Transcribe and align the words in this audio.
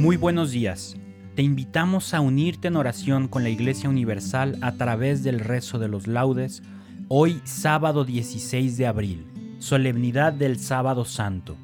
Muy 0.00 0.16
buenos 0.16 0.50
días. 0.50 0.96
Te 1.34 1.42
invitamos 1.42 2.14
a 2.14 2.22
unirte 2.22 2.68
en 2.68 2.76
oración 2.76 3.28
con 3.28 3.42
la 3.42 3.50
Iglesia 3.50 3.90
Universal 3.90 4.56
a 4.62 4.72
través 4.72 5.22
del 5.22 5.40
rezo 5.40 5.78
de 5.78 5.88
los 5.88 6.06
laudes 6.06 6.62
hoy 7.08 7.42
sábado 7.44 8.06
16 8.06 8.78
de 8.78 8.86
abril, 8.86 9.26
solemnidad 9.58 10.32
del 10.32 10.58
sábado 10.58 11.04
santo. 11.04 11.58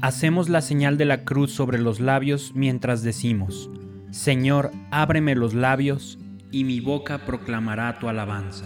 Hacemos 0.00 0.48
la 0.48 0.60
señal 0.60 0.98
de 0.98 1.04
la 1.04 1.22
cruz 1.22 1.52
sobre 1.52 1.78
los 1.78 2.00
labios 2.00 2.50
mientras 2.56 3.04
decimos, 3.04 3.70
Señor, 4.10 4.72
ábreme 4.90 5.36
los 5.36 5.54
labios 5.54 6.18
y 6.50 6.64
mi 6.64 6.80
boca 6.80 7.18
proclamará 7.18 7.96
tu 8.00 8.08
alabanza. 8.08 8.64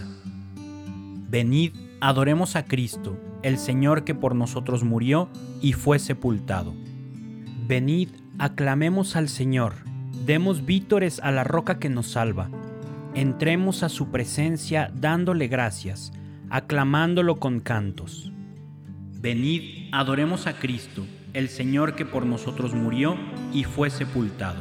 Venid, 1.29 1.75
adoremos 2.01 2.57
a 2.57 2.65
Cristo, 2.65 3.21
el 3.43 3.59
Señor 3.59 4.05
que 4.05 4.15
por 4.15 4.35
nosotros 4.35 4.85
murió 4.85 5.29
y 5.61 5.75
fue 5.75 5.99
sepultado 5.99 6.73
Venid, 7.71 8.09
aclamemos 8.41 9.15
al 9.15 9.29
Señor, 9.29 9.75
demos 10.27 10.67
vítores 10.67 11.21
a 11.21 11.31
la 11.31 11.45
roca 11.45 11.79
que 11.79 11.89
nos 11.89 12.09
salva, 12.09 12.51
entremos 13.15 13.85
a 13.85 13.89
su 13.89 14.11
presencia 14.11 14.91
dándole 14.93 15.47
gracias, 15.47 16.13
aclamándolo 16.49 17.39
con 17.39 17.61
cantos. 17.61 18.33
Venid, 19.21 19.89
adoremos 19.93 20.49
a 20.49 20.55
Cristo, 20.55 21.07
el 21.33 21.49
Señor 21.49 21.95
que 21.95 22.05
por 22.05 22.27
nosotros 22.27 22.75
murió 22.75 23.17
y 23.53 23.63
fue 23.63 23.89
sepultado. 23.91 24.61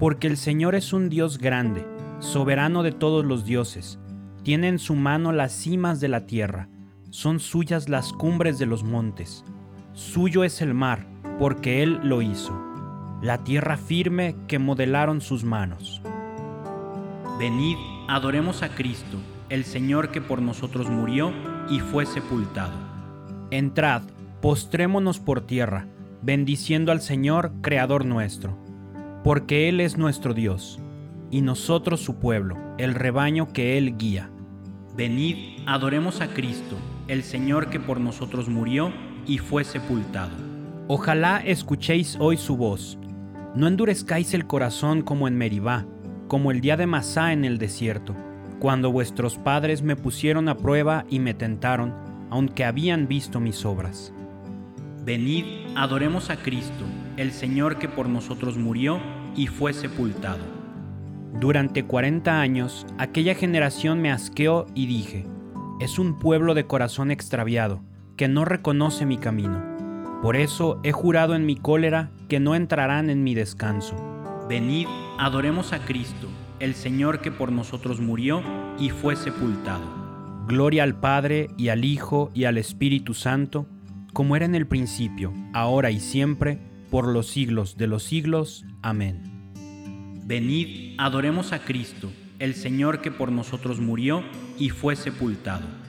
Porque 0.00 0.26
el 0.26 0.36
Señor 0.36 0.74
es 0.74 0.92
un 0.92 1.10
Dios 1.10 1.38
grande, 1.38 1.86
soberano 2.18 2.82
de 2.82 2.90
todos 2.90 3.24
los 3.24 3.44
dioses, 3.44 4.00
tiene 4.42 4.66
en 4.66 4.80
su 4.80 4.96
mano 4.96 5.30
las 5.30 5.52
cimas 5.52 6.00
de 6.00 6.08
la 6.08 6.26
tierra, 6.26 6.68
son 7.10 7.38
suyas 7.38 7.88
las 7.88 8.12
cumbres 8.12 8.58
de 8.58 8.66
los 8.66 8.82
montes, 8.82 9.44
suyo 9.92 10.42
es 10.42 10.60
el 10.60 10.74
mar, 10.74 11.11
porque 11.42 11.82
Él 11.82 11.98
lo 12.04 12.22
hizo, 12.22 12.56
la 13.20 13.38
tierra 13.38 13.76
firme 13.76 14.36
que 14.46 14.60
modelaron 14.60 15.20
sus 15.20 15.42
manos. 15.42 16.00
Venid, 17.36 17.76
adoremos 18.06 18.62
a 18.62 18.68
Cristo, 18.68 19.18
el 19.48 19.64
Señor 19.64 20.12
que 20.12 20.20
por 20.20 20.40
nosotros 20.40 20.88
murió 20.88 21.32
y 21.68 21.80
fue 21.80 22.06
sepultado. 22.06 22.74
Entrad, 23.50 24.02
postrémonos 24.40 25.18
por 25.18 25.40
tierra, 25.40 25.88
bendiciendo 26.22 26.92
al 26.92 27.00
Señor, 27.00 27.50
Creador 27.60 28.04
nuestro, 28.04 28.56
porque 29.24 29.68
Él 29.68 29.80
es 29.80 29.98
nuestro 29.98 30.34
Dios, 30.34 30.78
y 31.32 31.40
nosotros 31.40 31.98
su 31.98 32.20
pueblo, 32.20 32.56
el 32.78 32.94
rebaño 32.94 33.52
que 33.52 33.76
Él 33.78 33.96
guía. 33.98 34.30
Venid, 34.96 35.58
adoremos 35.66 36.20
a 36.20 36.28
Cristo, 36.28 36.76
el 37.08 37.24
Señor 37.24 37.68
que 37.68 37.80
por 37.80 37.98
nosotros 37.98 38.48
murió 38.48 38.92
y 39.26 39.38
fue 39.38 39.64
sepultado. 39.64 40.51
Ojalá 40.94 41.38
escuchéis 41.38 42.18
hoy 42.20 42.36
su 42.36 42.58
voz. 42.58 42.98
No 43.54 43.66
endurezcáis 43.66 44.34
el 44.34 44.46
corazón 44.46 45.00
como 45.00 45.26
en 45.26 45.38
Meribá, 45.38 45.86
como 46.28 46.50
el 46.50 46.60
día 46.60 46.76
de 46.76 46.86
Masá 46.86 47.32
en 47.32 47.46
el 47.46 47.56
desierto, 47.56 48.14
cuando 48.58 48.92
vuestros 48.92 49.38
padres 49.38 49.80
me 49.80 49.96
pusieron 49.96 50.50
a 50.50 50.58
prueba 50.58 51.06
y 51.08 51.18
me 51.18 51.32
tentaron, 51.32 51.94
aunque 52.28 52.66
habían 52.66 53.08
visto 53.08 53.40
mis 53.40 53.64
obras. 53.64 54.12
Venid, 55.02 55.46
adoremos 55.76 56.28
a 56.28 56.36
Cristo, 56.36 56.84
el 57.16 57.32
Señor 57.32 57.78
que 57.78 57.88
por 57.88 58.10
nosotros 58.10 58.58
murió 58.58 59.00
y 59.34 59.46
fue 59.46 59.72
sepultado. 59.72 60.44
Durante 61.40 61.84
cuarenta 61.84 62.42
años 62.42 62.84
aquella 62.98 63.34
generación 63.34 64.02
me 64.02 64.12
asqueó 64.12 64.66
y 64.74 64.84
dije, 64.84 65.24
es 65.80 65.98
un 65.98 66.18
pueblo 66.18 66.52
de 66.52 66.66
corazón 66.66 67.10
extraviado, 67.10 67.82
que 68.18 68.28
no 68.28 68.44
reconoce 68.44 69.06
mi 69.06 69.16
camino. 69.16 69.71
Por 70.22 70.36
eso 70.36 70.78
he 70.84 70.92
jurado 70.92 71.34
en 71.34 71.46
mi 71.46 71.56
cólera 71.56 72.12
que 72.28 72.38
no 72.38 72.54
entrarán 72.54 73.10
en 73.10 73.24
mi 73.24 73.34
descanso. 73.34 73.96
Venid, 74.48 74.86
adoremos 75.18 75.72
a 75.72 75.84
Cristo, 75.84 76.28
el 76.60 76.76
Señor 76.76 77.20
que 77.20 77.32
por 77.32 77.50
nosotros 77.50 78.00
murió 78.00 78.40
y 78.78 78.90
fue 78.90 79.16
sepultado. 79.16 79.82
Gloria 80.46 80.84
al 80.84 80.94
Padre 80.94 81.48
y 81.58 81.70
al 81.70 81.84
Hijo 81.84 82.30
y 82.34 82.44
al 82.44 82.56
Espíritu 82.56 83.14
Santo, 83.14 83.66
como 84.12 84.36
era 84.36 84.44
en 84.44 84.54
el 84.54 84.68
principio, 84.68 85.32
ahora 85.54 85.90
y 85.90 85.98
siempre, 85.98 86.60
por 86.88 87.08
los 87.08 87.26
siglos 87.26 87.76
de 87.76 87.88
los 87.88 88.04
siglos. 88.04 88.64
Amén. 88.80 89.24
Venid, 90.24 90.94
adoremos 90.98 91.52
a 91.52 91.64
Cristo, 91.64 92.12
el 92.38 92.54
Señor 92.54 93.00
que 93.00 93.10
por 93.10 93.32
nosotros 93.32 93.80
murió 93.80 94.22
y 94.56 94.70
fue 94.70 94.94
sepultado 94.94 95.81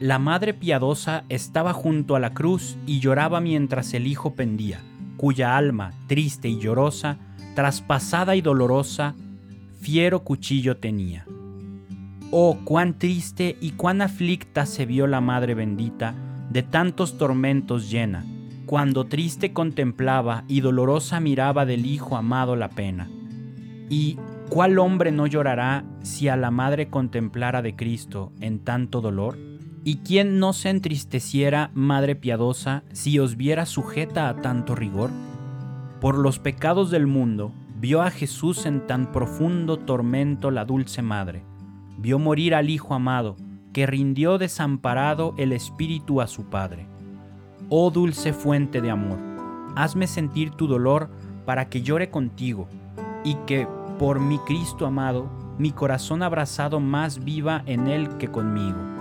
la 0.00 0.20
madre 0.20 0.54
piadosa 0.54 1.24
estaba 1.28 1.72
junto 1.72 2.14
a 2.14 2.20
la 2.20 2.32
cruz 2.32 2.76
y 2.86 3.00
lloraba 3.00 3.40
mientras 3.40 3.94
el 3.94 4.06
hijo 4.06 4.34
pendía, 4.34 4.80
cuya 5.16 5.56
alma, 5.56 5.92
triste 6.06 6.48
y 6.48 6.60
llorosa, 6.60 7.18
traspasada 7.56 8.36
y 8.36 8.40
dolorosa, 8.40 9.16
fiero 9.80 10.22
cuchillo 10.22 10.76
tenía. 10.76 11.26
Oh, 12.30 12.58
cuán 12.62 12.98
triste 12.98 13.56
y 13.60 13.72
cuán 13.72 14.00
aflicta 14.00 14.66
se 14.66 14.86
vio 14.86 15.08
la 15.08 15.20
madre 15.20 15.54
bendita, 15.54 16.14
de 16.50 16.62
tantos 16.62 17.18
tormentos 17.18 17.90
llena, 17.90 18.24
cuando 18.66 19.06
triste 19.06 19.52
contemplaba 19.52 20.44
y 20.46 20.60
dolorosa 20.60 21.18
miraba 21.18 21.66
del 21.66 21.86
hijo 21.86 22.16
amado 22.16 22.54
la 22.54 22.68
pena. 22.68 23.10
Y 23.90 24.16
¿cuál 24.48 24.78
hombre 24.78 25.10
no 25.10 25.26
llorará 25.26 25.84
si 26.02 26.28
a 26.28 26.36
la 26.36 26.52
madre 26.52 26.88
contemplara 26.88 27.62
de 27.62 27.74
Cristo 27.74 28.32
en 28.40 28.60
tanto 28.60 29.00
dolor? 29.00 29.47
¿Y 29.88 30.00
quién 30.04 30.38
no 30.38 30.52
se 30.52 30.68
entristeciera, 30.68 31.70
Madre 31.72 32.14
piadosa, 32.14 32.82
si 32.92 33.18
os 33.18 33.38
viera 33.38 33.64
sujeta 33.64 34.28
a 34.28 34.42
tanto 34.42 34.74
rigor? 34.74 35.08
Por 35.98 36.18
los 36.18 36.38
pecados 36.38 36.90
del 36.90 37.06
mundo, 37.06 37.52
vio 37.80 38.02
a 38.02 38.10
Jesús 38.10 38.66
en 38.66 38.86
tan 38.86 39.12
profundo 39.12 39.78
tormento 39.78 40.50
la 40.50 40.66
dulce 40.66 41.00
Madre, 41.00 41.42
vio 41.96 42.18
morir 42.18 42.54
al 42.54 42.68
Hijo 42.68 42.92
amado, 42.92 43.36
que 43.72 43.86
rindió 43.86 44.36
desamparado 44.36 45.32
el 45.38 45.52
Espíritu 45.52 46.20
a 46.20 46.26
su 46.26 46.50
Padre. 46.50 46.86
Oh 47.70 47.90
dulce 47.90 48.34
fuente 48.34 48.82
de 48.82 48.90
amor, 48.90 49.18
hazme 49.74 50.06
sentir 50.06 50.50
tu 50.50 50.66
dolor 50.66 51.08
para 51.46 51.70
que 51.70 51.80
llore 51.80 52.10
contigo, 52.10 52.68
y 53.24 53.36
que, 53.46 53.66
por 53.98 54.20
mi 54.20 54.36
Cristo 54.40 54.84
amado, 54.84 55.30
mi 55.56 55.72
corazón 55.72 56.22
abrazado 56.22 56.78
más 56.78 57.24
viva 57.24 57.62
en 57.64 57.88
él 57.88 58.18
que 58.18 58.28
conmigo 58.28 58.97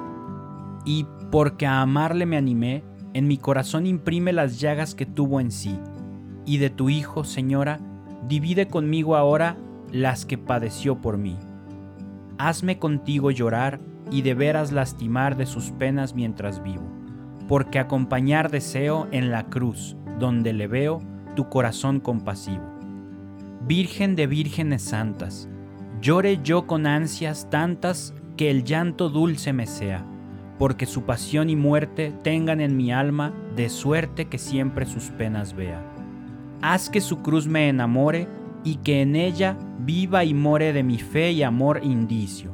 y 0.87 1.05
porque 1.31 1.67
a 1.67 1.81
amarle 1.81 2.25
me 2.25 2.37
animé, 2.37 2.81
en 3.13 3.27
mi 3.27 3.37
corazón 3.37 3.85
imprime 3.85 4.31
las 4.31 4.61
llagas 4.61 4.95
que 4.95 5.05
tuvo 5.05 5.41
en 5.41 5.51
sí. 5.51 5.77
Y 6.45 6.59
de 6.59 6.69
tu 6.69 6.87
Hijo, 6.87 7.25
Señora, 7.25 7.81
divide 8.29 8.69
conmigo 8.69 9.17
ahora 9.17 9.57
las 9.91 10.25
que 10.25 10.37
padeció 10.37 11.01
por 11.01 11.17
mí. 11.17 11.35
Hazme 12.37 12.79
contigo 12.79 13.31
llorar 13.31 13.81
y 14.11 14.21
de 14.21 14.33
veras 14.33 14.71
lastimar 14.71 15.35
de 15.35 15.45
sus 15.45 15.71
penas 15.71 16.15
mientras 16.15 16.63
vivo, 16.63 16.89
porque 17.49 17.79
acompañar 17.79 18.49
deseo 18.49 19.09
en 19.11 19.29
la 19.29 19.47
cruz, 19.47 19.97
donde 20.19 20.53
le 20.53 20.67
veo 20.67 21.01
tu 21.35 21.49
corazón 21.49 21.99
compasivo. 21.99 22.63
Virgen 23.67 24.15
de 24.15 24.25
vírgenes 24.25 24.83
santas, 24.83 25.49
llore 25.99 26.39
yo 26.41 26.65
con 26.65 26.87
ansias 26.87 27.49
tantas 27.49 28.13
que 28.37 28.49
el 28.49 28.63
llanto 28.63 29.09
dulce 29.09 29.51
me 29.51 29.67
sea, 29.67 30.05
porque 30.57 30.85
su 30.85 31.03
pasión 31.03 31.49
y 31.49 31.55
muerte 31.55 32.13
tengan 32.23 32.61
en 32.61 32.75
mi 32.75 32.91
alma 32.91 33.33
de 33.55 33.69
suerte 33.69 34.25
que 34.25 34.37
siempre 34.37 34.85
sus 34.85 35.09
penas 35.11 35.55
vea. 35.55 35.81
Haz 36.61 36.89
que 36.89 37.01
su 37.01 37.21
cruz 37.21 37.47
me 37.47 37.69
enamore 37.69 38.27
y 38.63 38.77
que 38.77 39.01
en 39.01 39.15
ella 39.15 39.55
viva 39.79 40.23
y 40.23 40.33
more 40.33 40.73
de 40.73 40.83
mi 40.83 40.97
fe 40.97 41.31
y 41.31 41.43
amor 41.43 41.81
indicio, 41.83 42.51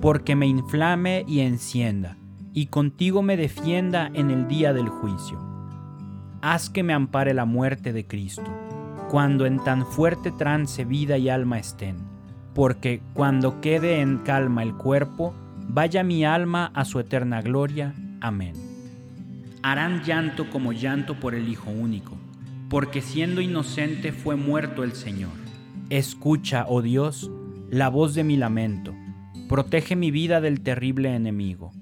porque 0.00 0.34
me 0.34 0.46
inflame 0.46 1.24
y 1.28 1.40
encienda, 1.40 2.16
y 2.52 2.66
contigo 2.66 3.22
me 3.22 3.36
defienda 3.36 4.10
en 4.12 4.30
el 4.30 4.48
día 4.48 4.72
del 4.72 4.88
juicio. 4.88 5.38
Haz 6.42 6.70
que 6.70 6.82
me 6.82 6.92
ampare 6.92 7.34
la 7.34 7.44
muerte 7.44 7.92
de 7.92 8.06
Cristo, 8.06 8.52
cuando 9.08 9.46
en 9.46 9.62
tan 9.62 9.86
fuerte 9.86 10.32
trance 10.32 10.84
vida 10.84 11.16
y 11.18 11.28
alma 11.28 11.58
estén, 11.58 11.96
porque 12.54 13.00
cuando 13.14 13.60
quede 13.60 14.00
en 14.00 14.18
calma 14.18 14.62
el 14.62 14.74
cuerpo, 14.74 15.32
vaya 15.68 16.02
mi 16.02 16.24
alma 16.24 16.70
a 16.74 16.84
su 16.84 16.98
eterna 16.98 17.42
gloria. 17.42 17.94
Amén. 18.20 18.54
Harán 19.62 20.02
llanto 20.02 20.50
como 20.50 20.72
llanto 20.72 21.20
por 21.20 21.34
el 21.34 21.48
Hijo 21.48 21.70
único, 21.70 22.16
porque 22.68 23.02
siendo 23.02 23.40
inocente 23.40 24.12
fue 24.12 24.36
muerto 24.36 24.82
el 24.82 24.92
Señor. 24.92 25.32
Escucha, 25.90 26.64
oh 26.68 26.82
Dios, 26.82 27.30
la 27.70 27.88
voz 27.88 28.14
de 28.14 28.24
mi 28.24 28.36
lamento, 28.36 28.94
protege 29.48 29.94
mi 29.94 30.10
vida 30.10 30.40
del 30.40 30.60
terrible 30.60 31.14
enemigo, 31.14 31.72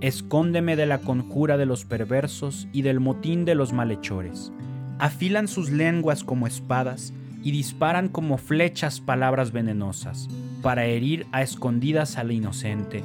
escóndeme 0.00 0.76
de 0.76 0.86
la 0.86 0.98
conjura 0.98 1.56
de 1.56 1.66
los 1.66 1.84
perversos 1.84 2.68
y 2.72 2.82
del 2.82 3.00
motín 3.00 3.44
de 3.44 3.54
los 3.54 3.72
malhechores. 3.72 4.52
Afilan 4.98 5.48
sus 5.48 5.70
lenguas 5.70 6.24
como 6.24 6.46
espadas, 6.46 7.12
y 7.44 7.50
disparan 7.50 8.08
como 8.08 8.38
flechas 8.38 9.00
palabras 9.00 9.52
venenosas, 9.52 10.28
para 10.62 10.86
herir 10.86 11.26
a 11.30 11.42
escondidas 11.42 12.16
al 12.16 12.32
inocente, 12.32 13.04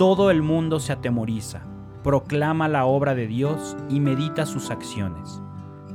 Todo 0.00 0.30
el 0.30 0.40
mundo 0.40 0.80
se 0.80 0.94
atemoriza, 0.94 1.60
proclama 2.02 2.68
la 2.68 2.86
obra 2.86 3.14
de 3.14 3.26
Dios 3.26 3.76
y 3.90 4.00
medita 4.00 4.46
sus 4.46 4.70
acciones. 4.70 5.42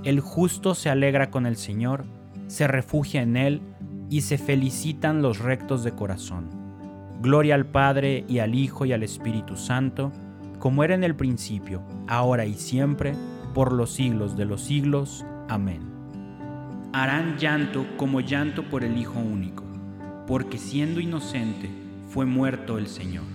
El 0.04 0.20
justo 0.20 0.76
se 0.76 0.92
alegra 0.92 1.32
con 1.32 1.48
el 1.48 1.56
Señor, 1.56 2.06
se 2.46 2.68
refugia 2.68 3.24
en 3.24 3.36
Él 3.36 3.64
y 4.12 4.22
se 4.22 4.38
felicitan 4.38 5.24
los 5.24 5.40
rectos 5.40 5.84
de 5.84 5.94
corazón. 5.94 6.52
Gloria 7.20 7.56
al 7.56 7.66
Padre 7.66 8.26
y 8.28 8.38
al 8.38 8.54
Hijo 8.54 8.86
y 8.86 8.94
al 8.94 9.02
Espíritu 9.02 9.58
Santo, 9.58 10.12
como 10.60 10.84
era 10.84 10.94
en 10.94 11.04
el 11.04 11.16
principio, 11.16 11.82
ahora 12.08 12.46
y 12.46 12.54
siempre, 12.54 13.16
por 13.56 13.72
los 13.72 13.92
siglos 13.92 14.38
de 14.38 14.46
los 14.46 14.62
siglos. 14.62 15.26
Amén 15.50 15.96
harán 16.94 17.38
llanto 17.40 17.86
como 17.98 18.22
llanto 18.22 18.64
por 18.70 18.84
el 18.84 18.98
Hijo 18.98 19.20
único, 19.20 19.64
porque 20.28 20.60
siendo 20.60 21.00
inocente 21.00 21.70
fue 22.08 22.26
muerto 22.26 22.78
el 22.78 22.86
Señor. 22.88 23.35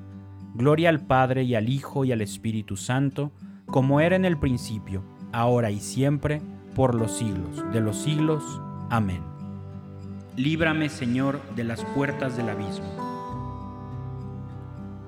Gloria 0.53 0.89
al 0.89 1.05
Padre 1.05 1.43
y 1.43 1.55
al 1.55 1.69
Hijo 1.69 2.05
y 2.05 2.11
al 2.11 2.21
Espíritu 2.21 2.77
Santo, 2.77 3.31
como 3.65 4.01
era 4.01 4.15
en 4.15 4.25
el 4.25 4.37
principio, 4.37 5.03
ahora 5.31 5.71
y 5.71 5.79
siempre, 5.79 6.41
por 6.75 6.95
los 6.95 7.17
siglos 7.17 7.63
de 7.73 7.81
los 7.81 7.97
siglos. 7.97 8.61
Amén. 8.89 9.21
Líbrame 10.35 10.89
Señor 10.89 11.41
de 11.55 11.63
las 11.63 11.83
puertas 11.85 12.37
del 12.37 12.49
abismo. 12.49 12.87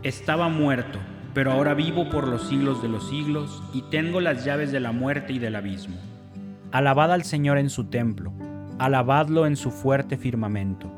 Estaba 0.04 0.50
muerto, 0.50 1.00
pero 1.34 1.52
ahora 1.52 1.74
vivo 1.74 2.10
por 2.10 2.28
los 2.28 2.48
siglos 2.48 2.82
de 2.82 2.90
los 2.90 3.08
siglos, 3.10 3.64
y 3.74 3.82
tengo 3.84 4.20
las 4.20 4.44
llaves 4.46 4.72
de 4.72 4.80
la 4.80 4.92
muerte 4.92 5.34
y 5.34 5.40
del 5.40 5.56
abismo. 5.56 5.98
Alabad 6.72 7.12
al 7.12 7.24
Señor 7.24 7.58
en 7.58 7.70
su 7.70 7.86
templo 7.86 8.34
alabadlo 8.80 9.46
en 9.46 9.56
su 9.56 9.72
fuerte 9.72 10.18
firmamento, 10.18 10.92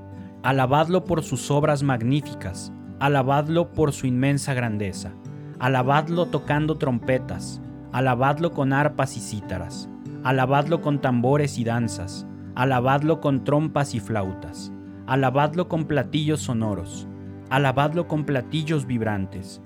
alabadlo 0.44 1.04
por 1.04 1.24
sus 1.24 1.52
obras 1.52 1.84
magníficas, 1.84 2.72
alabadlo 3.00 3.72
por 3.72 3.94
su 3.94 4.08
inmensa 4.08 4.54
grandeza, 4.54 5.14
alabadlo 5.60 6.28
tocando 6.28 6.78
trompetas, 6.78 7.62
alabadlo 7.92 8.52
con 8.52 8.74
arpas 8.74 9.18
y 9.18 9.20
cítaras, 9.20 9.90
alabadlo 10.24 10.82
con 10.82 11.00
tambores 11.00 11.58
y 11.58 11.64
danzas, 11.64 12.26
alabadlo 12.56 13.22
con 13.22 13.44
trompas 13.44 13.96
y 13.96 14.00
flautas, 14.00 14.72
alabadlo 15.08 15.68
con 15.68 15.86
platillos 15.86 16.42
sonoros, 16.42 17.08
alabadlo 17.50 18.08
con 18.08 18.26
platillos 18.26 18.86
vibrantes. 18.86 19.62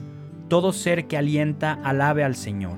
Todo 0.47 0.73
ser 0.73 1.07
que 1.07 1.17
alienta, 1.17 1.79
alabe 1.83 2.23
al 2.23 2.35
Señor. 2.35 2.77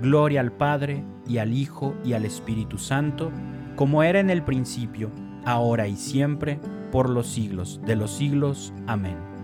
Gloria 0.00 0.40
al 0.40 0.52
Padre, 0.52 1.04
y 1.28 1.38
al 1.38 1.52
Hijo, 1.52 1.94
y 2.04 2.14
al 2.14 2.24
Espíritu 2.24 2.78
Santo, 2.78 3.30
como 3.76 4.02
era 4.02 4.20
en 4.20 4.30
el 4.30 4.42
principio, 4.42 5.10
ahora 5.44 5.86
y 5.88 5.96
siempre, 5.96 6.58
por 6.92 7.10
los 7.10 7.26
siglos 7.26 7.80
de 7.84 7.96
los 7.96 8.10
siglos. 8.10 8.72
Amén. 8.86 9.35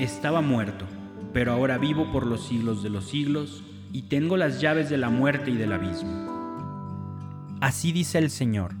Estaba 0.00 0.40
muerto, 0.40 0.86
pero 1.34 1.52
ahora 1.52 1.76
vivo 1.76 2.10
por 2.10 2.26
los 2.26 2.46
siglos 2.46 2.82
de 2.82 2.88
los 2.88 3.10
siglos, 3.10 3.62
y 3.92 4.08
tengo 4.08 4.38
las 4.38 4.58
llaves 4.58 4.88
de 4.88 4.96
la 4.96 5.10
muerte 5.10 5.50
y 5.50 5.58
del 5.58 5.74
abismo. 5.74 7.58
Así 7.60 7.92
dice 7.92 8.16
el 8.16 8.30
Señor, 8.30 8.74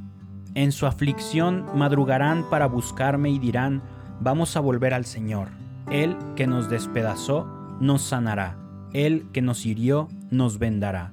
en 0.54 0.72
su 0.72 0.86
aflicción 0.86 1.66
madrugarán 1.74 2.48
para 2.48 2.64
buscarme 2.64 3.28
y 3.28 3.38
dirán, 3.38 3.82
vamos 4.22 4.56
a 4.56 4.60
volver 4.60 4.94
al 4.94 5.04
Señor, 5.04 5.48
Él 5.90 6.16
que 6.36 6.46
nos 6.46 6.70
despedazó, 6.70 7.46
nos 7.82 8.00
sanará. 8.00 8.56
Él 8.94 9.26
que 9.34 9.42
nos 9.42 9.66
hirió, 9.66 10.08
nos 10.30 10.58
vendará. 10.58 11.12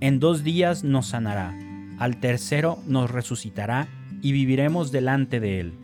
En 0.00 0.20
dos 0.20 0.44
días 0.44 0.84
nos 0.84 1.06
sanará. 1.06 1.56
Al 1.98 2.20
tercero 2.20 2.78
nos 2.86 3.10
resucitará 3.10 3.88
y 4.20 4.32
viviremos 4.32 4.92
delante 4.92 5.40
de 5.40 5.60
Él. 5.60 5.78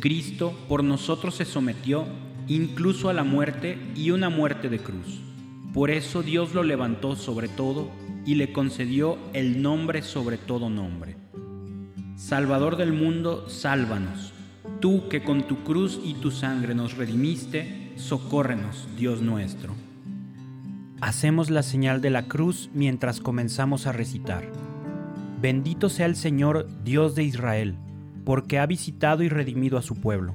Cristo 0.00 0.58
por 0.68 0.82
nosotros 0.82 1.36
se 1.36 1.44
sometió 1.44 2.04
incluso 2.48 3.08
a 3.08 3.12
la 3.12 3.24
muerte 3.24 3.78
y 3.94 4.10
una 4.10 4.30
muerte 4.30 4.68
de 4.68 4.78
cruz. 4.78 5.20
Por 5.72 5.90
eso 5.90 6.22
Dios 6.22 6.54
lo 6.54 6.62
levantó 6.62 7.14
sobre 7.14 7.48
todo 7.48 7.90
y 8.24 8.34
le 8.34 8.52
concedió 8.52 9.18
el 9.34 9.62
nombre 9.62 10.02
sobre 10.02 10.38
todo 10.38 10.70
nombre. 10.70 11.16
Salvador 12.16 12.76
del 12.76 12.92
mundo, 12.92 13.48
sálvanos. 13.48 14.32
Tú 14.80 15.08
que 15.08 15.22
con 15.22 15.46
tu 15.46 15.62
cruz 15.62 16.00
y 16.04 16.14
tu 16.14 16.30
sangre 16.30 16.74
nos 16.74 16.96
redimiste, 16.96 17.92
socórrenos, 17.96 18.88
Dios 18.96 19.22
nuestro. 19.22 19.74
Hacemos 21.00 21.50
la 21.50 21.62
señal 21.62 22.00
de 22.00 22.10
la 22.10 22.24
cruz 22.26 22.70
mientras 22.74 23.20
comenzamos 23.20 23.86
a 23.86 23.92
recitar. 23.92 24.50
Bendito 25.40 25.88
sea 25.88 26.06
el 26.06 26.16
Señor, 26.16 26.66
Dios 26.82 27.14
de 27.14 27.22
Israel, 27.22 27.76
porque 28.24 28.58
ha 28.58 28.66
visitado 28.66 29.22
y 29.22 29.28
redimido 29.28 29.78
a 29.78 29.82
su 29.82 29.94
pueblo, 29.94 30.34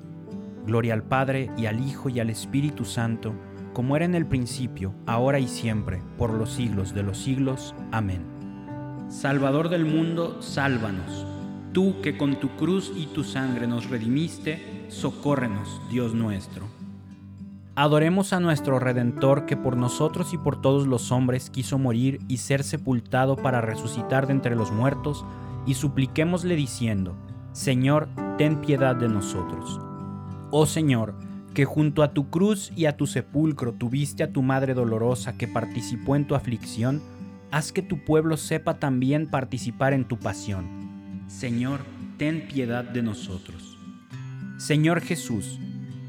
Gloria 0.65 0.93
al 0.93 1.03
Padre 1.03 1.49
y 1.57 1.65
al 1.65 1.79
Hijo 1.85 2.09
y 2.09 2.19
al 2.19 2.29
Espíritu 2.29 2.85
Santo, 2.85 3.33
como 3.73 3.95
era 3.95 4.05
en 4.05 4.15
el 4.15 4.25
principio, 4.25 4.93
ahora 5.05 5.39
y 5.39 5.47
siempre, 5.47 6.01
por 6.17 6.33
los 6.33 6.51
siglos 6.51 6.93
de 6.93 7.03
los 7.03 7.17
siglos. 7.17 7.73
Amén. 7.91 8.21
Salvador 9.09 9.69
del 9.69 9.85
mundo, 9.85 10.41
sálvanos. 10.41 11.25
Tú 11.73 12.01
que 12.01 12.17
con 12.17 12.39
tu 12.39 12.49
cruz 12.57 12.91
y 12.95 13.07
tu 13.07 13.23
sangre 13.23 13.67
nos 13.67 13.89
redimiste, 13.89 14.85
socórrenos, 14.89 15.81
Dios 15.89 16.13
nuestro. 16.13 16.67
Adoremos 17.75 18.33
a 18.33 18.41
nuestro 18.41 18.79
Redentor 18.79 19.45
que 19.45 19.55
por 19.55 19.77
nosotros 19.77 20.33
y 20.33 20.37
por 20.37 20.61
todos 20.61 20.87
los 20.87 21.11
hombres 21.11 21.49
quiso 21.49 21.77
morir 21.79 22.19
y 22.27 22.37
ser 22.37 22.63
sepultado 22.63 23.37
para 23.37 23.61
resucitar 23.61 24.27
de 24.27 24.33
entre 24.33 24.55
los 24.55 24.71
muertos, 24.71 25.25
y 25.65 25.75
supliquémosle 25.75 26.55
diciendo, 26.55 27.15
Señor, 27.53 28.09
ten 28.37 28.61
piedad 28.61 28.95
de 28.95 29.07
nosotros. 29.07 29.79
Oh 30.53 30.65
Señor, 30.65 31.15
que 31.53 31.63
junto 31.63 32.03
a 32.03 32.13
tu 32.13 32.29
cruz 32.29 32.73
y 32.75 32.85
a 32.85 32.97
tu 32.97 33.07
sepulcro 33.07 33.71
tuviste 33.71 34.21
a 34.21 34.33
tu 34.33 34.41
Madre 34.41 34.73
dolorosa 34.73 35.37
que 35.37 35.47
participó 35.47 36.17
en 36.17 36.27
tu 36.27 36.35
aflicción, 36.35 37.01
haz 37.51 37.71
que 37.71 37.81
tu 37.81 38.03
pueblo 38.03 38.35
sepa 38.35 38.77
también 38.77 39.27
participar 39.27 39.93
en 39.93 40.03
tu 40.03 40.17
pasión. 40.17 41.23
Señor, 41.27 41.79
ten 42.17 42.47
piedad 42.47 42.83
de 42.83 43.01
nosotros. 43.01 43.77
Señor 44.57 44.99
Jesús, 44.99 45.57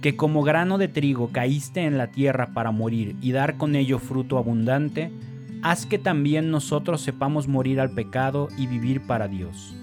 que 0.00 0.16
como 0.16 0.42
grano 0.42 0.76
de 0.76 0.88
trigo 0.88 1.30
caíste 1.30 1.82
en 1.82 1.96
la 1.96 2.08
tierra 2.08 2.52
para 2.52 2.72
morir 2.72 3.14
y 3.22 3.30
dar 3.30 3.56
con 3.56 3.76
ello 3.76 4.00
fruto 4.00 4.38
abundante, 4.38 5.12
haz 5.62 5.86
que 5.86 6.00
también 6.00 6.50
nosotros 6.50 7.00
sepamos 7.00 7.46
morir 7.46 7.78
al 7.78 7.92
pecado 7.92 8.48
y 8.58 8.66
vivir 8.66 9.06
para 9.06 9.28
Dios. 9.28 9.76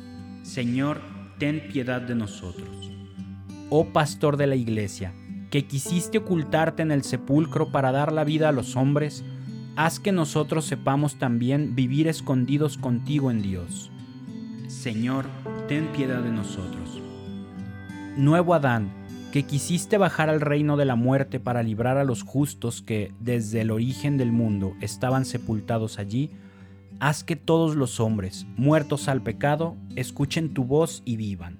Señor, 0.43 0.99
ten 1.37 1.61
piedad 1.71 2.01
de 2.01 2.15
nosotros. 2.15 2.78
Oh 3.71 3.85
pastor 3.85 4.35
de 4.35 4.47
la 4.47 4.55
iglesia, 4.55 5.13
que 5.51 5.65
quisiste 5.65 6.17
ocultarte 6.17 6.81
en 6.81 6.91
el 6.91 7.03
sepulcro 7.03 7.71
para 7.71 7.91
dar 7.91 8.11
la 8.11 8.23
vida 8.23 8.49
a 8.49 8.51
los 8.51 8.75
hombres, 8.75 9.23
haz 9.75 9.99
que 9.99 10.11
nosotros 10.11 10.65
sepamos 10.65 11.19
también 11.19 11.75
vivir 11.75 12.07
escondidos 12.07 12.79
contigo 12.79 13.29
en 13.29 13.43
Dios. 13.43 13.91
Señor, 14.67 15.25
ten 15.67 15.87
piedad 15.87 16.23
de 16.23 16.31
nosotros. 16.31 16.99
Nuevo 18.17 18.55
Adán, 18.55 18.89
que 19.31 19.43
quisiste 19.43 19.99
bajar 19.99 20.29
al 20.29 20.41
reino 20.41 20.75
de 20.75 20.85
la 20.85 20.95
muerte 20.95 21.39
para 21.39 21.61
librar 21.61 21.97
a 21.97 22.03
los 22.03 22.23
justos 22.23 22.81
que 22.81 23.13
desde 23.19 23.61
el 23.61 23.69
origen 23.69 24.17
del 24.17 24.31
mundo 24.31 24.73
estaban 24.81 25.25
sepultados 25.25 25.99
allí, 25.99 26.31
haz 26.99 27.23
que 27.23 27.35
todos 27.35 27.75
los 27.75 27.99
hombres, 27.99 28.47
muertos 28.57 29.07
al 29.07 29.21
pecado, 29.21 29.77
escuchen 29.95 30.55
tu 30.55 30.63
voz 30.63 31.03
y 31.05 31.17
vivan. 31.17 31.59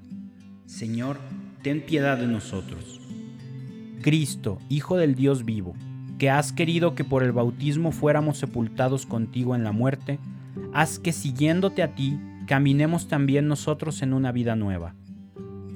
Señor, 0.65 1.17
ten 1.61 1.81
piedad 1.81 2.17
de 2.17 2.27
nosotros. 2.27 2.99
Cristo, 4.01 4.59
Hijo 4.69 4.97
del 4.97 5.15
Dios 5.15 5.43
vivo, 5.45 5.75
que 6.17 6.29
has 6.29 6.51
querido 6.53 6.95
que 6.95 7.03
por 7.03 7.23
el 7.23 7.31
bautismo 7.31 7.91
fuéramos 7.91 8.37
sepultados 8.37 9.05
contigo 9.05 9.55
en 9.55 9.63
la 9.63 9.71
muerte, 9.71 10.19
haz 10.73 10.99
que 10.99 11.11
siguiéndote 11.11 11.83
a 11.83 11.95
ti, 11.95 12.19
caminemos 12.45 13.07
también 13.07 13.47
nosotros 13.47 14.01
en 14.01 14.13
una 14.13 14.31
vida 14.31 14.55
nueva. 14.55 14.95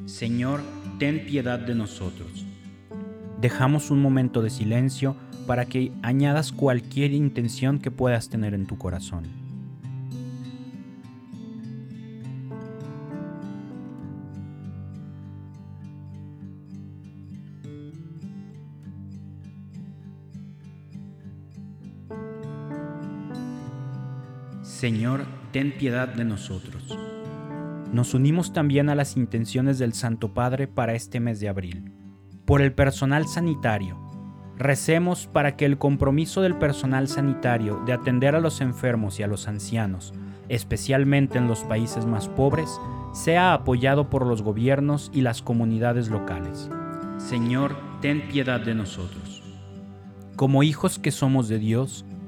Señor, 0.06 0.62
ten 1.00 1.26
piedad 1.26 1.60
de 1.60 1.76
nosotros. 1.76 2.46
Dejamos 3.42 3.92
un 3.92 4.02
momento 4.02 4.42
de 4.42 4.50
silencio 4.50 5.16
para 5.48 5.66
que 5.66 5.92
añadas 6.02 6.52
cualquier 6.52 7.12
intención 7.12 7.80
que 7.80 7.92
puedas 7.92 8.30
tener 8.30 8.54
en 8.54 8.66
tu 8.66 8.78
corazón. 8.78 9.43
Señor, 24.80 25.26
ten 25.52 25.72
piedad 25.78 26.08
de 26.08 26.26
nosotros 26.26 26.98
nos 27.94 28.16
unimos 28.16 28.54
también 28.54 28.90
a 28.90 28.96
las 28.96 29.16
intenciones 29.18 29.78
del 29.78 29.94
Santo 29.94 30.34
Padre 30.34 30.68
para 30.68 30.96
este 30.96 31.20
mes 31.20 31.40
de 31.40 31.48
abril. 31.48 31.94
Por 32.44 32.64
el 32.64 32.74
personal 32.74 33.28
sanitario. 33.28 34.00
Recemos 34.58 35.28
para 35.28 35.56
que 35.56 35.66
el 35.66 35.78
compromiso 35.78 36.42
del 36.42 36.56
personal 36.56 37.08
sanitario 37.08 37.84
de 37.86 37.94
atender 37.94 38.36
a 38.36 38.40
los 38.40 38.62
enfermos 38.62 39.20
y 39.20 39.24
a 39.24 39.28
los 39.28 39.48
ancianos, 39.48 40.12
especialmente 40.50 41.38
en 41.38 41.48
los 41.48 41.60
países 41.66 42.08
más 42.08 42.28
pobres, 42.30 42.80
sea 43.14 43.54
apoyado 43.54 44.10
por 44.10 44.26
los 44.26 44.42
gobiernos 44.42 45.12
y 45.14 45.22
las 45.22 45.44
comunidades 45.44 46.10
locales. 46.10 46.72
Señor, 47.20 47.76
ten 48.02 48.28
piedad 48.28 48.60
de 48.60 48.74
nosotros. 48.74 49.44
Como 50.36 50.64
hijos 50.64 50.98
que 50.98 51.12
somos 51.12 51.48
de 51.48 51.60
Dios, 51.60 52.06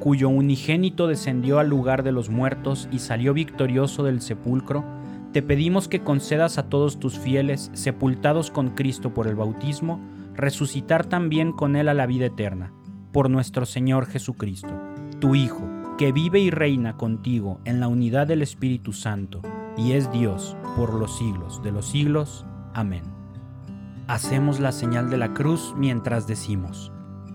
cuyo 0.00 0.28
unigénito 0.28 1.06
descendió 1.06 1.58
al 1.58 1.68
lugar 1.68 2.02
de 2.02 2.12
los 2.12 2.30
muertos 2.30 2.88
y 2.92 2.98
salió 2.98 3.34
victorioso 3.34 4.02
del 4.02 4.20
sepulcro, 4.20 4.84
te 5.32 5.42
pedimos 5.42 5.88
que 5.88 6.02
concedas 6.02 6.58
a 6.58 6.68
todos 6.68 6.98
tus 6.98 7.18
fieles, 7.18 7.70
sepultados 7.74 8.50
con 8.50 8.70
Cristo 8.70 9.12
por 9.12 9.26
el 9.26 9.34
bautismo, 9.34 10.00
resucitar 10.34 11.04
también 11.06 11.52
con 11.52 11.76
Él 11.76 11.88
a 11.88 11.94
la 11.94 12.06
vida 12.06 12.26
eterna, 12.26 12.72
por 13.12 13.28
nuestro 13.30 13.66
Señor 13.66 14.06
Jesucristo, 14.06 14.70
tu 15.20 15.34
Hijo, 15.34 15.68
que 15.98 16.12
vive 16.12 16.40
y 16.40 16.50
reina 16.50 16.96
contigo 16.96 17.60
en 17.64 17.80
la 17.80 17.88
unidad 17.88 18.26
del 18.26 18.42
Espíritu 18.42 18.92
Santo, 18.92 19.42
y 19.76 19.92
es 19.92 20.10
Dios 20.12 20.56
por 20.76 20.94
los 20.94 21.16
siglos 21.18 21.62
de 21.62 21.72
los 21.72 21.86
siglos. 21.86 22.46
Amén. 22.74 23.02
Hacemos 24.06 24.60
la 24.60 24.72
señal 24.72 25.10
de 25.10 25.16
la 25.16 25.34
cruz 25.34 25.74
mientras 25.76 26.26
decimos, 26.26 26.92